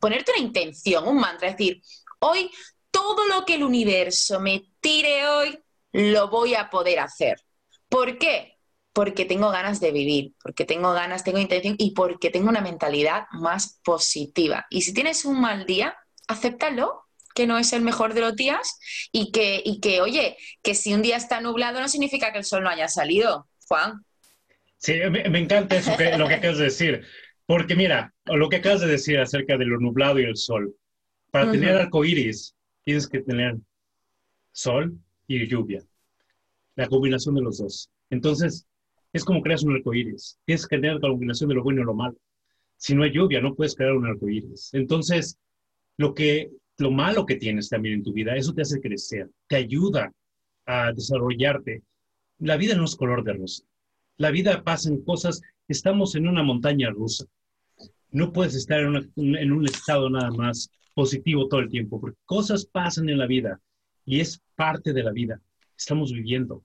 ponerte 0.00 0.32
una 0.32 0.44
intención, 0.44 1.06
un 1.06 1.18
mantra, 1.18 1.48
es 1.48 1.56
decir, 1.56 1.82
hoy 2.20 2.50
todo 2.90 3.26
lo 3.26 3.44
que 3.44 3.54
el 3.54 3.64
universo 3.64 4.40
me 4.40 4.64
tire 4.80 5.26
hoy, 5.28 5.58
lo 5.92 6.28
voy 6.28 6.54
a 6.54 6.68
poder 6.70 7.00
hacer. 7.00 7.36
¿Por 7.88 8.18
qué? 8.18 8.51
Porque 8.92 9.24
tengo 9.24 9.50
ganas 9.50 9.80
de 9.80 9.90
vivir, 9.90 10.34
porque 10.42 10.64
tengo 10.64 10.92
ganas, 10.92 11.24
tengo 11.24 11.38
intención 11.38 11.76
y 11.78 11.92
porque 11.92 12.30
tengo 12.30 12.48
una 12.48 12.60
mentalidad 12.60 13.24
más 13.32 13.80
positiva. 13.84 14.66
Y 14.68 14.82
si 14.82 14.92
tienes 14.92 15.24
un 15.24 15.40
mal 15.40 15.64
día, 15.64 15.96
acéptalo, 16.28 17.02
que 17.34 17.46
no 17.46 17.58
es 17.58 17.72
el 17.72 17.82
mejor 17.82 18.14
de 18.14 18.20
los 18.20 18.36
días 18.36 18.78
y 19.10 19.32
que, 19.32 19.62
y 19.64 19.80
que, 19.80 20.00
oye, 20.00 20.36
que 20.62 20.74
si 20.74 20.92
un 20.94 21.02
día 21.02 21.16
está 21.16 21.40
nublado 21.40 21.80
no 21.80 21.88
significa 21.88 22.32
que 22.32 22.38
el 22.38 22.44
sol 22.44 22.62
no 22.62 22.68
haya 22.68 22.88
salido, 22.88 23.48
Juan. 23.68 24.04
Sí, 24.76 24.94
me, 25.10 25.38
encanta 25.38 25.76
eso 25.76 25.96
que, 25.96 26.16
lo 26.18 26.26
que 26.26 26.34
acabas 26.34 26.58
de 26.58 26.64
decir, 26.64 27.06
porque 27.46 27.76
mira, 27.76 28.12
lo 28.24 28.48
que 28.48 28.56
acabas 28.56 28.80
de 28.80 28.88
decir 28.88 29.18
acerca 29.18 29.56
de 29.56 29.64
lo 29.64 29.78
nublado 29.78 30.18
y 30.18 30.24
el 30.24 30.36
sol, 30.36 30.74
para 31.30 31.50
tener 31.50 31.76
arco 31.76 32.04
iris 32.04 32.54
tienes 32.84 33.08
que 33.08 33.20
tener 33.20 33.56
sol 34.50 34.98
y 35.26 35.46
lluvia, 35.46 35.82
la 36.74 36.88
combinación 36.88 37.36
de 37.36 37.42
los 37.42 37.58
dos. 37.58 37.90
Entonces, 38.10 38.66
es 39.12 39.24
como 39.24 39.42
creas 39.42 39.62
un 39.62 39.74
arco 39.74 39.94
iris, 39.94 40.38
tienes 40.44 40.66
que 40.66 40.76
tener 40.76 40.94
la 40.94 41.08
combinación 41.08 41.48
de 41.48 41.56
lo 41.56 41.62
bueno 41.62 41.82
y 41.82 41.84
lo 41.84 41.94
malo. 41.94 42.16
Si 42.76 42.94
no 42.94 43.04
hay 43.04 43.12
lluvia, 43.12 43.40
no 43.40 43.54
puedes 43.54 43.74
crear 43.76 43.92
un 43.92 44.06
arco 44.06 44.28
iris. 44.28 44.70
Entonces, 44.72 45.38
lo 45.96 46.14
que 46.14 46.50
lo 46.78 46.90
malo 46.90 47.26
que 47.26 47.36
tienes 47.36 47.68
también 47.68 47.96
en 47.96 48.02
tu 48.02 48.12
vida, 48.12 48.34
eso 48.34 48.52
te 48.52 48.62
hace 48.62 48.80
crecer, 48.80 49.30
te 49.46 49.56
ayuda 49.56 50.12
a 50.66 50.92
desarrollarte. 50.92 51.82
La 52.38 52.56
vida 52.56 52.74
no 52.74 52.84
es 52.84 52.96
color 52.96 53.22
de 53.24 53.34
rosa. 53.34 53.62
La 54.16 54.30
vida 54.30 54.62
pasa 54.62 54.88
en 54.88 55.02
cosas, 55.04 55.40
estamos 55.68 56.14
en 56.14 56.28
una 56.28 56.42
montaña 56.42 56.90
rusa. 56.90 57.24
No 58.10 58.32
puedes 58.32 58.54
estar 58.54 58.80
en, 58.80 59.52
un 59.52 59.64
estado 59.64 60.10
nada 60.10 60.30
más 60.30 60.70
positivo 60.94 61.48
todo 61.48 61.60
el 61.60 61.70
tiempo, 61.70 62.00
porque 62.00 62.18
cosas 62.24 62.66
pasan 62.66 63.08
en 63.08 63.18
la 63.18 63.26
vida 63.26 63.60
y 64.04 64.20
es 64.20 64.42
parte 64.54 64.92
de 64.92 65.02
la 65.02 65.12
vida. 65.12 65.40
Estamos 65.76 66.12
viviendo. 66.12 66.62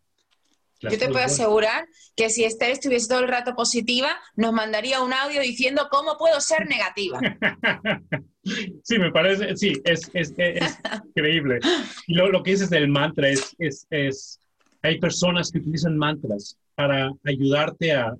Yo 0.81 0.97
te 0.97 1.09
puedo 1.09 1.25
asegurar 1.25 1.87
que 2.15 2.29
si 2.29 2.43
Esther 2.43 2.71
estuviese 2.71 3.07
todo 3.07 3.19
el 3.19 3.27
rato 3.27 3.55
positiva, 3.55 4.09
nos 4.35 4.53
mandaría 4.53 5.01
un 5.01 5.13
audio 5.13 5.41
diciendo 5.41 5.87
cómo 5.89 6.17
puedo 6.17 6.39
ser 6.39 6.67
negativa. 6.67 7.19
sí, 8.83 8.99
me 8.99 9.11
parece, 9.11 9.55
sí, 9.55 9.73
es, 9.83 10.09
es, 10.13 10.33
es 10.37 10.77
increíble. 11.07 11.59
Y 12.07 12.13
lo, 12.13 12.29
lo, 12.29 12.43
que 12.43 12.51
dices 12.51 12.69
del 12.69 12.89
mantra 12.89 13.29
es, 13.29 13.55
es, 13.57 13.87
es, 13.89 14.39
hay 14.81 14.99
personas 14.99 15.51
que 15.51 15.59
utilizan 15.59 15.97
mantras 15.97 16.57
para 16.75 17.11
ayudarte 17.25 17.93
a, 17.93 18.15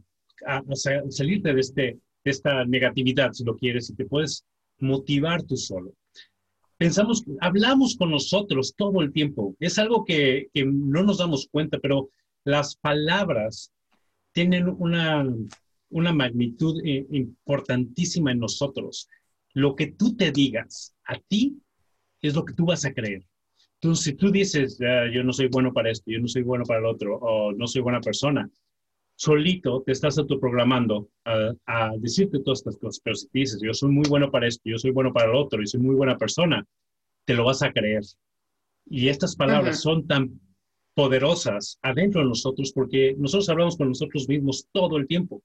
a, 0.46 0.62
salirte 1.10 1.54
de, 1.54 1.60
este, 1.60 1.82
de 2.24 2.32
esta 2.32 2.66
negatividad, 2.66 3.34
si 3.34 3.44
lo 3.44 3.56
quieres, 3.56 3.90
y 3.90 3.96
te 3.96 4.06
puedes 4.06 4.44
motivar 4.80 5.44
tú 5.44 5.56
solo. 5.58 5.92
Pensamos, 6.78 7.24
hablamos 7.40 7.96
con 7.98 8.12
nosotros 8.12 8.74
todo 8.76 9.02
el 9.02 9.12
tiempo. 9.12 9.56
Es 9.60 9.80
algo 9.80 10.06
que, 10.06 10.48
que 10.54 10.64
no 10.66 11.04
nos 11.04 11.18
damos 11.18 11.48
cuenta, 11.52 11.80
pero 11.80 12.10
las 12.48 12.77
palabras 12.77 13.74
tienen 14.32 14.70
una, 14.70 15.25
una 15.89 16.13
magnitud 16.13 16.80
eh, 16.86 17.06
importantísima 17.12 18.32
en 18.32 18.39
nosotros. 18.39 19.10
Lo 19.54 19.75
que 19.75 19.88
tú 19.88 20.16
te 20.16 20.32
digas 20.32 20.96
a 21.06 21.20
ti 21.20 21.62
es 22.22 22.36
lo 22.36 22.46
que 22.46 22.54
tú 22.54 22.66
vas 22.66 22.86
a 22.86 22.94
creer. 22.94 23.25
Entonces, 23.82 24.06
si 24.06 24.13
tú 24.13 24.32
dices, 24.32 24.80
ah, 24.82 25.08
yo 25.13 25.25
no 25.25 25.34
soy 25.34 25.48
bueno 25.50 25.74
para 25.74 25.92
esto, 25.92 26.10
yo 26.10 26.20
no 26.20 26.27
soy 26.30 26.44
bueno 26.44 26.63
para 26.63 26.80
el 26.80 26.86
otro, 26.86 27.18
o 27.18 27.51
no 27.51 27.68
soy 27.68 27.82
buena 27.82 28.00
persona, 28.00 28.50
solito 29.16 29.84
te 29.86 29.92
estás 29.92 30.18
autoprogramando 30.18 31.10
a, 31.25 31.51
a 31.66 31.92
decirte 31.98 32.39
todas 32.39 32.60
estas 32.60 32.77
cosas. 32.77 33.01
Pero 33.04 33.16
si 33.18 33.27
dices, 33.34 33.60
yo 33.62 33.74
soy 33.74 33.92
muy 33.92 34.08
bueno 34.08 34.32
para 34.32 34.48
esto, 34.48 34.62
yo 34.63 34.77
soy 34.77 34.92
bueno 34.92 35.12
para 35.12 35.30
el 35.30 35.36
otro 35.36 35.62
y 35.62 35.68
soy 35.68 35.82
muy 35.82 35.96
buena 35.96 36.18
persona, 36.18 36.66
te 37.25 37.34
lo 37.34 37.44
vas 37.44 37.62
a 37.62 37.74
creer. 37.74 38.04
Y 38.86 39.10
estas 39.10 39.36
palabras 39.36 39.82
son 39.82 40.08
tan 40.08 40.39
poderosas 40.98 41.77
adentro 41.84 42.22
de 42.22 42.30
nosotros 42.30 42.72
porque 42.74 43.13
nosotros 43.20 43.48
hablamos 43.50 43.77
con 43.77 43.89
nosotros 43.89 44.27
mismos 44.27 44.68
todo 44.72 44.98
el 44.98 45.06
tiempo. 45.06 45.44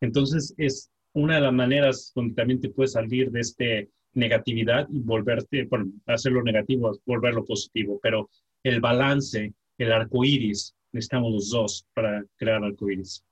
Entonces 0.00 0.54
es 0.56 0.88
una 1.14 1.34
de 1.34 1.40
las 1.40 1.52
maneras 1.52 2.12
donde 2.14 2.36
también 2.36 2.60
te 2.60 2.68
puedes 2.68 2.92
salir 2.92 3.32
de 3.32 3.40
esta 3.40 3.64
negatividad 4.12 4.86
y 4.88 5.00
volverte, 5.00 5.64
bueno, 5.64 5.86
hacer 6.06 6.30
lo 6.30 6.44
negativo, 6.44 6.96
volverlo 7.06 7.44
positivo, 7.44 7.98
pero 8.00 8.30
el 8.62 8.80
balance, 8.80 9.52
el 9.78 9.92
arco 9.92 10.24
iris, 10.24 10.76
necesitamos 10.92 11.32
los 11.32 11.50
dos 11.50 11.86
para 11.92 12.24
crear 12.36 12.62
arco 12.62 12.88
iris. 12.88 13.24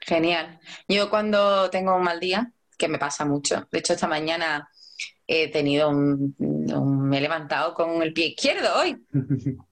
Genial. 0.00 0.60
Yo 0.88 1.08
cuando 1.08 1.70
tengo 1.70 1.96
un 1.96 2.02
mal 2.02 2.20
día, 2.20 2.52
que 2.76 2.86
me 2.86 2.98
pasa 2.98 3.24
mucho, 3.24 3.66
de 3.72 3.78
hecho 3.78 3.94
esta 3.94 4.06
mañana 4.06 4.68
he 5.26 5.48
tenido 5.50 5.88
un, 5.88 6.34
me 6.38 7.16
he 7.16 7.20
levantado 7.22 7.72
con 7.72 8.02
el 8.02 8.12
pie 8.12 8.26
izquierdo 8.26 8.68
hoy. 8.78 9.02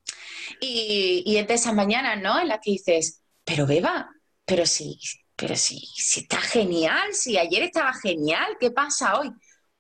Y, 0.61 1.23
y 1.27 1.37
es 1.37 1.47
de 1.47 1.55
esas 1.55 1.75
mañanas, 1.75 2.21
¿no? 2.21 2.41
En 2.41 2.49
las 2.49 2.61
que 2.63 2.73
dices, 2.73 3.23
pero 3.45 3.67
Beba, 3.67 4.09
pero 4.45 4.67
sí, 4.67 4.99
pero 5.37 5.55
sí, 5.55 5.79
sí 5.95 6.21
está 6.21 6.41
genial, 6.41 7.15
si 7.15 7.39
ayer 7.39 7.63
estaba 7.63 7.93
genial, 7.95 8.57
¿qué 8.59 8.73
pasa 8.73 9.21
hoy? 9.21 9.31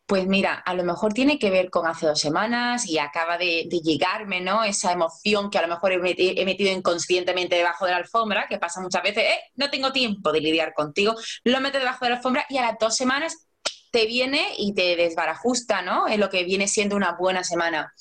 Pues 0.06 0.26
mira, 0.26 0.54
a 0.54 0.73
lo 0.73 0.85
mejor 0.85 1.12
tiene 1.12 1.38
que 1.38 1.50
ver 1.50 1.68
con 1.68 1.87
hace 1.87 2.06
dos 2.06 2.20
semanas 2.20 2.87
y 2.87 2.99
acaba 2.99 3.37
de, 3.37 3.68
llegarme, 3.82 4.40
¿no? 4.40 4.62
Esa 4.62 4.92
emoción 4.92 5.50
que 5.50 5.58
a 5.58 5.62
lo 5.62 5.68
mejor 5.68 5.92
he, 5.92 5.99
metido 5.99 6.73
inconscientemente 6.73 7.56
debajo 7.56 7.87
de 7.87 7.90
la 7.90 7.99
alfombra, 7.99 8.47
que 8.49 8.58
pasa 8.58 8.80
muchas 8.80 9.02
veces, 9.02 9.25
eh, 9.25 9.40
no 9.56 9.68
tengo 9.68 9.92
tiempo 9.92 10.32
de 10.32 10.40
lidiar 10.40 10.73
contigo, 10.75 11.14
lo 11.44 11.61
meto 11.61 11.78
debajo 11.78 12.04
de 12.04 12.11
la 12.12 12.16
alfombra 12.16 12.47
y 12.49 12.58
a 12.58 12.62
las 12.62 12.78
dos 12.78 12.94
semanas 12.94 13.49
te 13.90 14.06
viene 14.06 14.54
y 14.56 14.75
te 14.75 14.97
desbarajusta, 14.97 15.82
¿no? 15.82 16.06
Es 16.06 16.18
lo 16.18 16.30
que 16.30 16.44
viene 16.44 16.68
siendo 16.68 16.94
una 16.94 17.16
buena 17.18 17.42
semana. 17.42 17.92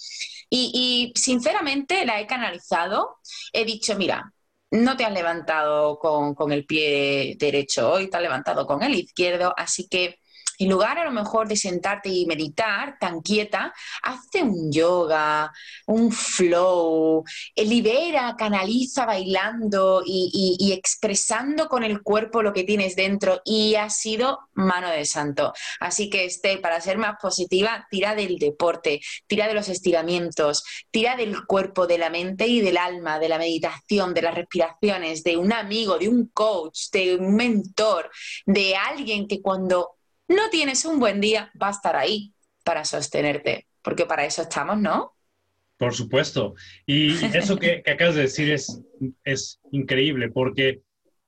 Y, 0.49 1.11
sinceramente 1.15 2.05
la 2.05 2.19
he 2.19 2.27
canalizado, 2.27 3.17
he 3.53 3.65
dicho, 3.65 3.95
mira, 3.97 4.33
no 4.71 4.95
te 4.97 5.05
has 5.05 5.13
levantado 5.13 5.97
con, 5.99 6.35
con 6.35 6.51
el 6.51 6.65
pie 6.65 7.35
derecho 7.37 7.91
hoy, 7.91 8.09
te 8.09 8.17
has 8.17 8.23
levantado 8.23 8.65
con 8.65 8.83
el 8.83 8.95
izquierdo, 8.95 9.53
así 9.57 9.87
que 9.87 10.19
en 10.57 10.69
lugar 10.69 10.97
a 10.97 11.05
lo 11.05 11.11
mejor 11.11 11.47
de 11.47 11.55
sentarte 11.55 12.09
y 12.09 12.25
meditar 12.25 12.97
tan 12.99 13.21
quieta, 13.21 13.73
hazte 14.01 14.41
un 14.41 14.71
yoga, 14.71 15.51
un 15.85 16.11
flow, 16.11 17.23
eh, 17.55 17.65
libera, 17.65 18.35
canaliza 18.37 19.05
bailando 19.05 20.01
y, 20.05 20.73
expresando 20.73 21.67
con 21.67 21.83
el 21.83 22.01
cuerpo 22.01 22.41
lo 22.41 22.53
que 22.53 22.63
tienes 22.63 22.95
dentro 22.95 23.41
y 23.45 23.75
ha 23.75 23.89
sido 23.89 24.39
mano 24.53 24.89
de 24.89 25.05
santo. 25.05 25.53
Así 25.79 26.09
que 26.09 26.25
este, 26.25 26.57
para 26.57 26.81
ser 26.81 26.97
más 26.97 27.15
positiva, 27.21 27.87
tira 27.89 28.15
del 28.15 28.37
deporte, 28.37 29.01
tira 29.27 29.47
de 29.47 29.53
los 29.53 29.69
estiramientos, 29.69 30.63
tira 30.91 31.15
del 31.15 31.45
cuerpo, 31.45 31.87
de 31.87 31.97
la 31.97 32.09
mente 32.09 32.47
y 32.47 32.61
del 32.61 32.77
alma, 32.77 33.19
de 33.19 33.29
la 33.29 33.37
meditación, 33.37 34.13
de 34.13 34.21
las 34.21 34.35
respiraciones, 34.35 35.23
de 35.23 35.37
un 35.37 35.53
amigo, 35.53 35.97
de 35.97 36.09
un 36.09 36.27
coach, 36.33 36.89
de 36.91 37.15
un 37.15 37.35
mentor, 37.35 38.09
de 38.45 38.75
alguien 38.75 39.27
que 39.27 39.41
cuando 39.41 39.96
no 40.27 40.49
tienes 40.49 40.85
un 40.85 40.99
buen 40.99 41.21
día, 41.21 41.51
va 41.61 41.67
a 41.67 41.71
estar 41.71 41.95
ahí 41.95 42.33
para 42.63 42.85
sostenerte, 42.85 43.67
porque 43.81 44.05
para 44.05 44.25
eso 44.25 44.41
estamos, 44.41 44.79
¿no? 44.79 45.13
Por 45.77 45.93
supuesto. 45.93 46.55
Y 46.85 47.13
eso 47.35 47.57
que, 47.57 47.83
acabas 47.85 48.15
de 48.15 48.23
decir 48.23 48.51
es, 48.51 48.81
es 49.23 49.59
increíble, 49.71 50.29
porque 50.29 50.81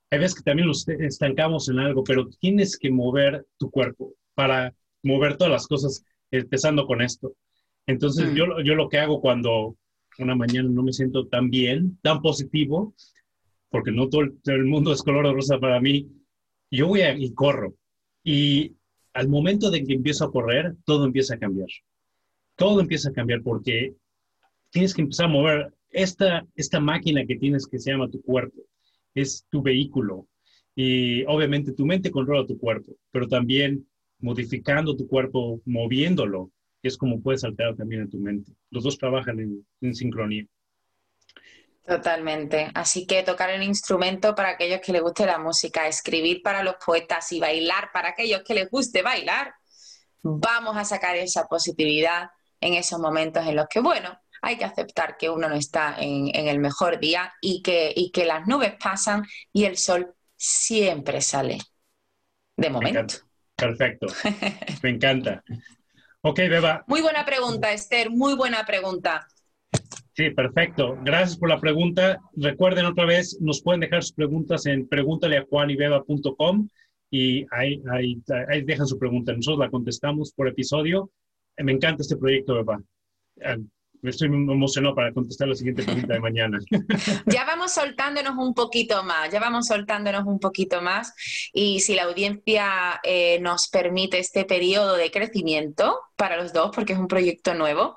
hay 0.10 0.20
veces 0.20 0.36
que 0.36 0.44
también 0.44 0.68
nos 0.68 0.88
estancamos 0.88 1.70
en 1.70 1.80
algo, 1.80 2.04
pero 2.04 2.28
tienes 2.40 2.78
que 2.78 2.90
mover 2.90 3.46
tu 3.58 3.70
cuerpo 3.70 4.14
para 4.34 4.74
mover 5.04 5.38
todas 5.38 5.52
las 5.52 5.68
cosas, 5.68 6.04
empezando 6.32 6.86
con 6.88 7.02
esto. 7.02 7.34
Entonces, 7.86 8.32
mm. 8.32 8.36
yo, 8.36 8.46
yo 8.62 8.76
lo 8.76 8.90
que 8.90 9.00
hago 9.00 9.22
cuando 9.22 9.78
una 10.18 10.36
mañana 10.36 10.70
no 10.70 10.84
me 10.84 10.94
siento 10.94 11.28
tan 11.28 11.50
bien, 11.50 11.98
tan 12.02 12.22
positivo, 12.22 12.94
porque 13.70 13.92
no 13.92 14.10
todo 14.10 14.22
el, 14.22 14.66
mundo 14.66 14.92
es 14.92 15.04
color 15.04 15.28
de 15.28 15.34
rosa 15.34 15.60
para 15.60 15.80
mí, 15.80 16.10
yo 16.72 16.88
voy 16.88 17.02
y 17.02 17.34
corro. 17.34 17.76
Y 18.24 18.76
al 19.14 19.28
momento 19.28 19.72
de 19.72 19.84
que 19.84 19.94
empiezo 19.94 20.26
a 20.26 20.32
correr, 20.32 20.76
todo 20.86 21.06
empieza 21.06 21.36
a 21.36 21.40
cambiar. 21.40 21.70
Todo 22.56 22.82
empieza 22.82 23.10
a 23.10 23.14
cambiar 23.14 23.42
porque 23.42 23.96
tienes 24.70 24.94
que 24.94 25.02
empezar 25.02 25.28
a 25.28 25.30
mover 25.30 25.74
esta, 25.90 26.46
esta 26.56 26.80
máquina 26.80 27.26
que 27.26 27.38
tienes 27.38 27.68
que 27.68 27.80
se 27.80 27.92
llama 27.92 28.10
tu 28.10 28.22
cuerpo. 28.22 28.62
Es 29.14 29.46
tu 29.50 29.62
vehículo. 29.62 30.28
Y 30.76 31.24
obviamente 31.26 31.74
tu 31.74 31.86
mente 31.86 32.12
controla 32.12 32.46
tu 32.46 32.58
cuerpo, 32.58 32.96
pero 33.12 33.28
también 33.28 33.88
modificando 34.20 34.96
tu 34.96 35.08
cuerpo, 35.08 35.62
moviéndolo, 35.66 36.52
es 36.84 36.98
como 36.98 37.22
puedes 37.22 37.44
alterar 37.44 37.76
también 37.76 38.04
a 38.04 38.08
tu 38.08 38.18
mente. 38.20 38.54
Los 38.70 38.84
dos 38.84 38.98
trabajan 38.98 39.40
en, 39.40 39.66
en 39.82 39.96
sincronía. 39.96 40.46
Totalmente. 41.86 42.70
Así 42.76 43.08
que 43.08 43.24
tocar 43.24 43.50
el 43.50 43.64
instrumento 43.64 44.36
para 44.36 44.50
aquellos 44.50 44.80
que 44.82 44.92
les 44.92 45.02
guste 45.02 45.26
la 45.26 45.40
música, 45.40 45.88
escribir 45.88 46.42
para 46.44 46.64
los 46.64 46.76
poetas 46.76 47.32
y 47.32 47.40
bailar 47.40 47.92
para 47.92 48.10
aquellos 48.10 48.44
que 48.44 48.54
les 48.54 48.70
guste 48.70 49.02
bailar. 49.02 49.54
Vamos 50.22 50.78
a 50.78 50.86
sacar 50.86 51.16
esa 51.16 51.48
positividad 51.48 52.30
en 52.62 52.76
esos 52.76 53.00
momentos 53.00 53.46
en 53.48 53.56
los 53.56 53.68
que, 53.68 53.80
bueno, 53.80 54.20
hay 54.42 54.58
que 54.58 54.66
aceptar 54.66 55.18
que 55.18 55.30
uno 55.30 55.50
no 55.50 55.56
está 55.56 55.96
en, 56.00 56.30
el 56.34 56.60
mejor 56.60 57.00
día 57.00 57.34
y 57.42 57.62
que, 57.62 57.92
y 57.96 58.12
que 58.12 58.26
las 58.26 58.48
nubes 58.48 58.76
pasan 58.82 59.26
y 59.52 59.66
el 59.66 59.78
sol 59.78 60.16
siempre 60.36 61.22
sale. 61.22 61.58
De 62.56 62.70
momento. 62.70 63.16
Perfecto. 63.56 64.08
Me 64.84 64.90
encanta. 64.90 65.44
Ok, 66.22 66.38
Beba. 66.38 66.84
Muy 66.88 67.02
buena 67.02 67.26
pregunta, 67.26 67.72
Esther. 67.72 68.10
Muy 68.10 68.36
buena 68.36 68.66
pregunta. 68.66 69.28
Sí, 70.20 70.32
perfecto. 70.32 70.98
Gracias 71.02 71.38
por 71.38 71.48
la 71.48 71.62
pregunta. 71.62 72.20
Recuerden 72.36 72.86
otra 72.86 73.06
vez, 73.06 73.38
nos 73.40 73.62
pueden 73.62 73.80
dejar 73.80 74.04
sus 74.04 74.12
preguntas 74.12 74.66
en 74.66 74.86
pregúntaleajuanybeba.com 74.86 76.68
y 77.10 77.46
ahí, 77.52 77.82
ahí, 77.90 78.22
ahí 78.50 78.62
dejan 78.64 78.86
su 78.86 79.00
pregunta. 79.00 79.32
Nosotros 79.32 79.60
la 79.60 79.70
contestamos 79.70 80.34
por 80.34 80.50
episodio. 80.50 81.10
Me 81.56 81.72
encanta 81.72 82.02
este 82.02 82.18
proyecto, 82.18 82.56
Beba. 82.56 82.82
Ah, 83.42 83.56
estoy 84.04 84.28
emocionado 84.28 84.94
para 84.94 85.14
contestar 85.14 85.48
la 85.48 85.56
siguiente 85.56 85.84
pregunta 85.84 86.14
de 86.14 86.20
mañana. 86.20 86.60
Ya 87.26 87.46
vamos 87.46 87.74
soltándonos 87.74 88.36
un 88.38 88.54
poquito 88.54 89.04
más, 89.04 89.32
ya 89.32 89.40
vamos 89.40 89.68
soltándonos 89.68 90.26
un 90.26 90.40
poquito 90.40 90.82
más 90.82 91.14
y 91.54 91.80
si 91.80 91.96
la 91.96 92.04
audiencia 92.04 93.00
eh, 93.04 93.40
nos 93.40 93.70
permite 93.70 94.20
este 94.20 94.44
periodo 94.44 94.96
de 94.98 95.12
crecimiento 95.12 95.98
para 96.18 96.36
los 96.36 96.52
dos, 96.52 96.72
porque 96.76 96.92
es 96.92 97.00
un 97.00 97.08
proyecto 97.08 97.54
nuevo, 97.54 97.96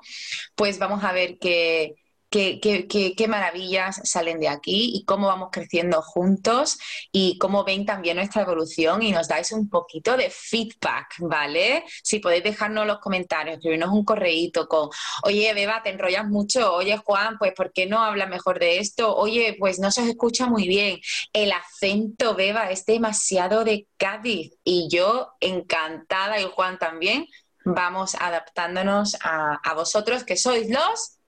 pues 0.55 0.79
vamos 0.79 1.03
a 1.03 1.11
ver 1.11 1.37
que 1.37 1.95
qué, 2.33 3.25
maravillas 3.27 4.01
salen 4.03 4.39
de 4.39 4.49
aquí 4.49 4.91
y 4.95 5.05
cómo 5.05 5.27
vamos 5.27 5.49
creciendo 5.51 6.01
juntos 6.01 6.79
y 7.11 7.37
cómo 7.37 7.63
ven 7.63 7.85
también 7.85 8.17
nuestra 8.17 8.41
evolución 8.41 9.03
y 9.03 9.11
nos 9.11 9.27
dais 9.27 9.51
un 9.51 9.69
poquito 9.69 10.17
de 10.17 10.31
feedback, 10.31 11.15
¿vale? 11.19 11.83
Si 12.01 12.19
podéis 12.19 12.43
dejarnos 12.43 12.87
los 12.87 12.99
comentarios, 12.99 13.57
escribirnos 13.57 13.91
un 13.91 14.03
correíto 14.03 14.67
con, 14.67 14.89
oye, 15.23 15.53
Beba, 15.53 15.83
te 15.83 15.91
enrollas 15.91 16.25
mucho, 16.25 16.73
oye, 16.73 16.97
Juan, 16.97 17.37
pues 17.37 17.53
¿por 17.53 17.71
qué 17.71 17.85
no 17.85 18.03
hablas 18.03 18.29
mejor 18.29 18.59
de 18.59 18.79
esto? 18.79 19.15
Oye, 19.15 19.55
pues 19.59 19.77
no 19.79 19.91
se 19.91 20.01
os 20.01 20.07
escucha 20.07 20.47
muy 20.47 20.67
bien, 20.67 20.99
el 21.33 21.51
acento, 21.51 22.35
Beba, 22.35 22.71
es 22.71 22.85
demasiado 22.85 23.63
de 23.63 23.87
Cádiz 23.97 24.57
y 24.63 24.87
yo 24.89 25.33
encantada 25.39 26.39
y 26.39 26.45
Juan 26.45 26.79
también. 26.79 27.27
Vamos 27.65 28.15
adaptándonos 28.15 29.15
a 29.21 29.73
vosotros 29.73 30.25
que 30.25 30.35
sois 30.35 30.69
los 30.69 31.22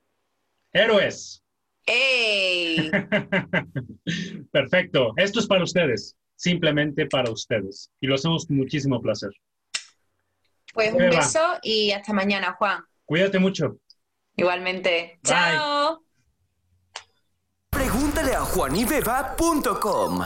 Héroes. 0.75 1.41
¡Ey! 1.85 2.91
Perfecto. 4.51 5.13
Esto 5.15 5.39
es 5.39 5.47
para 5.47 5.63
ustedes, 5.63 6.17
simplemente 6.35 7.05
para 7.05 7.31
ustedes. 7.31 7.89
Y 8.01 8.07
lo 8.07 8.15
hacemos 8.15 8.45
con 8.45 8.57
muchísimo 8.57 9.01
placer. 9.01 9.31
Pues 10.73 10.91
un 10.91 10.97
beso 10.97 11.39
y 11.63 11.91
hasta 11.91 12.11
mañana, 12.11 12.55
Juan. 12.59 12.83
Cuídate 13.05 13.39
mucho. 13.39 13.77
Igualmente. 14.35 15.17
Chao. 15.23 16.03
Pregúntale 17.69 18.33
a 18.33 18.41
juanibeba.com. 18.41 20.25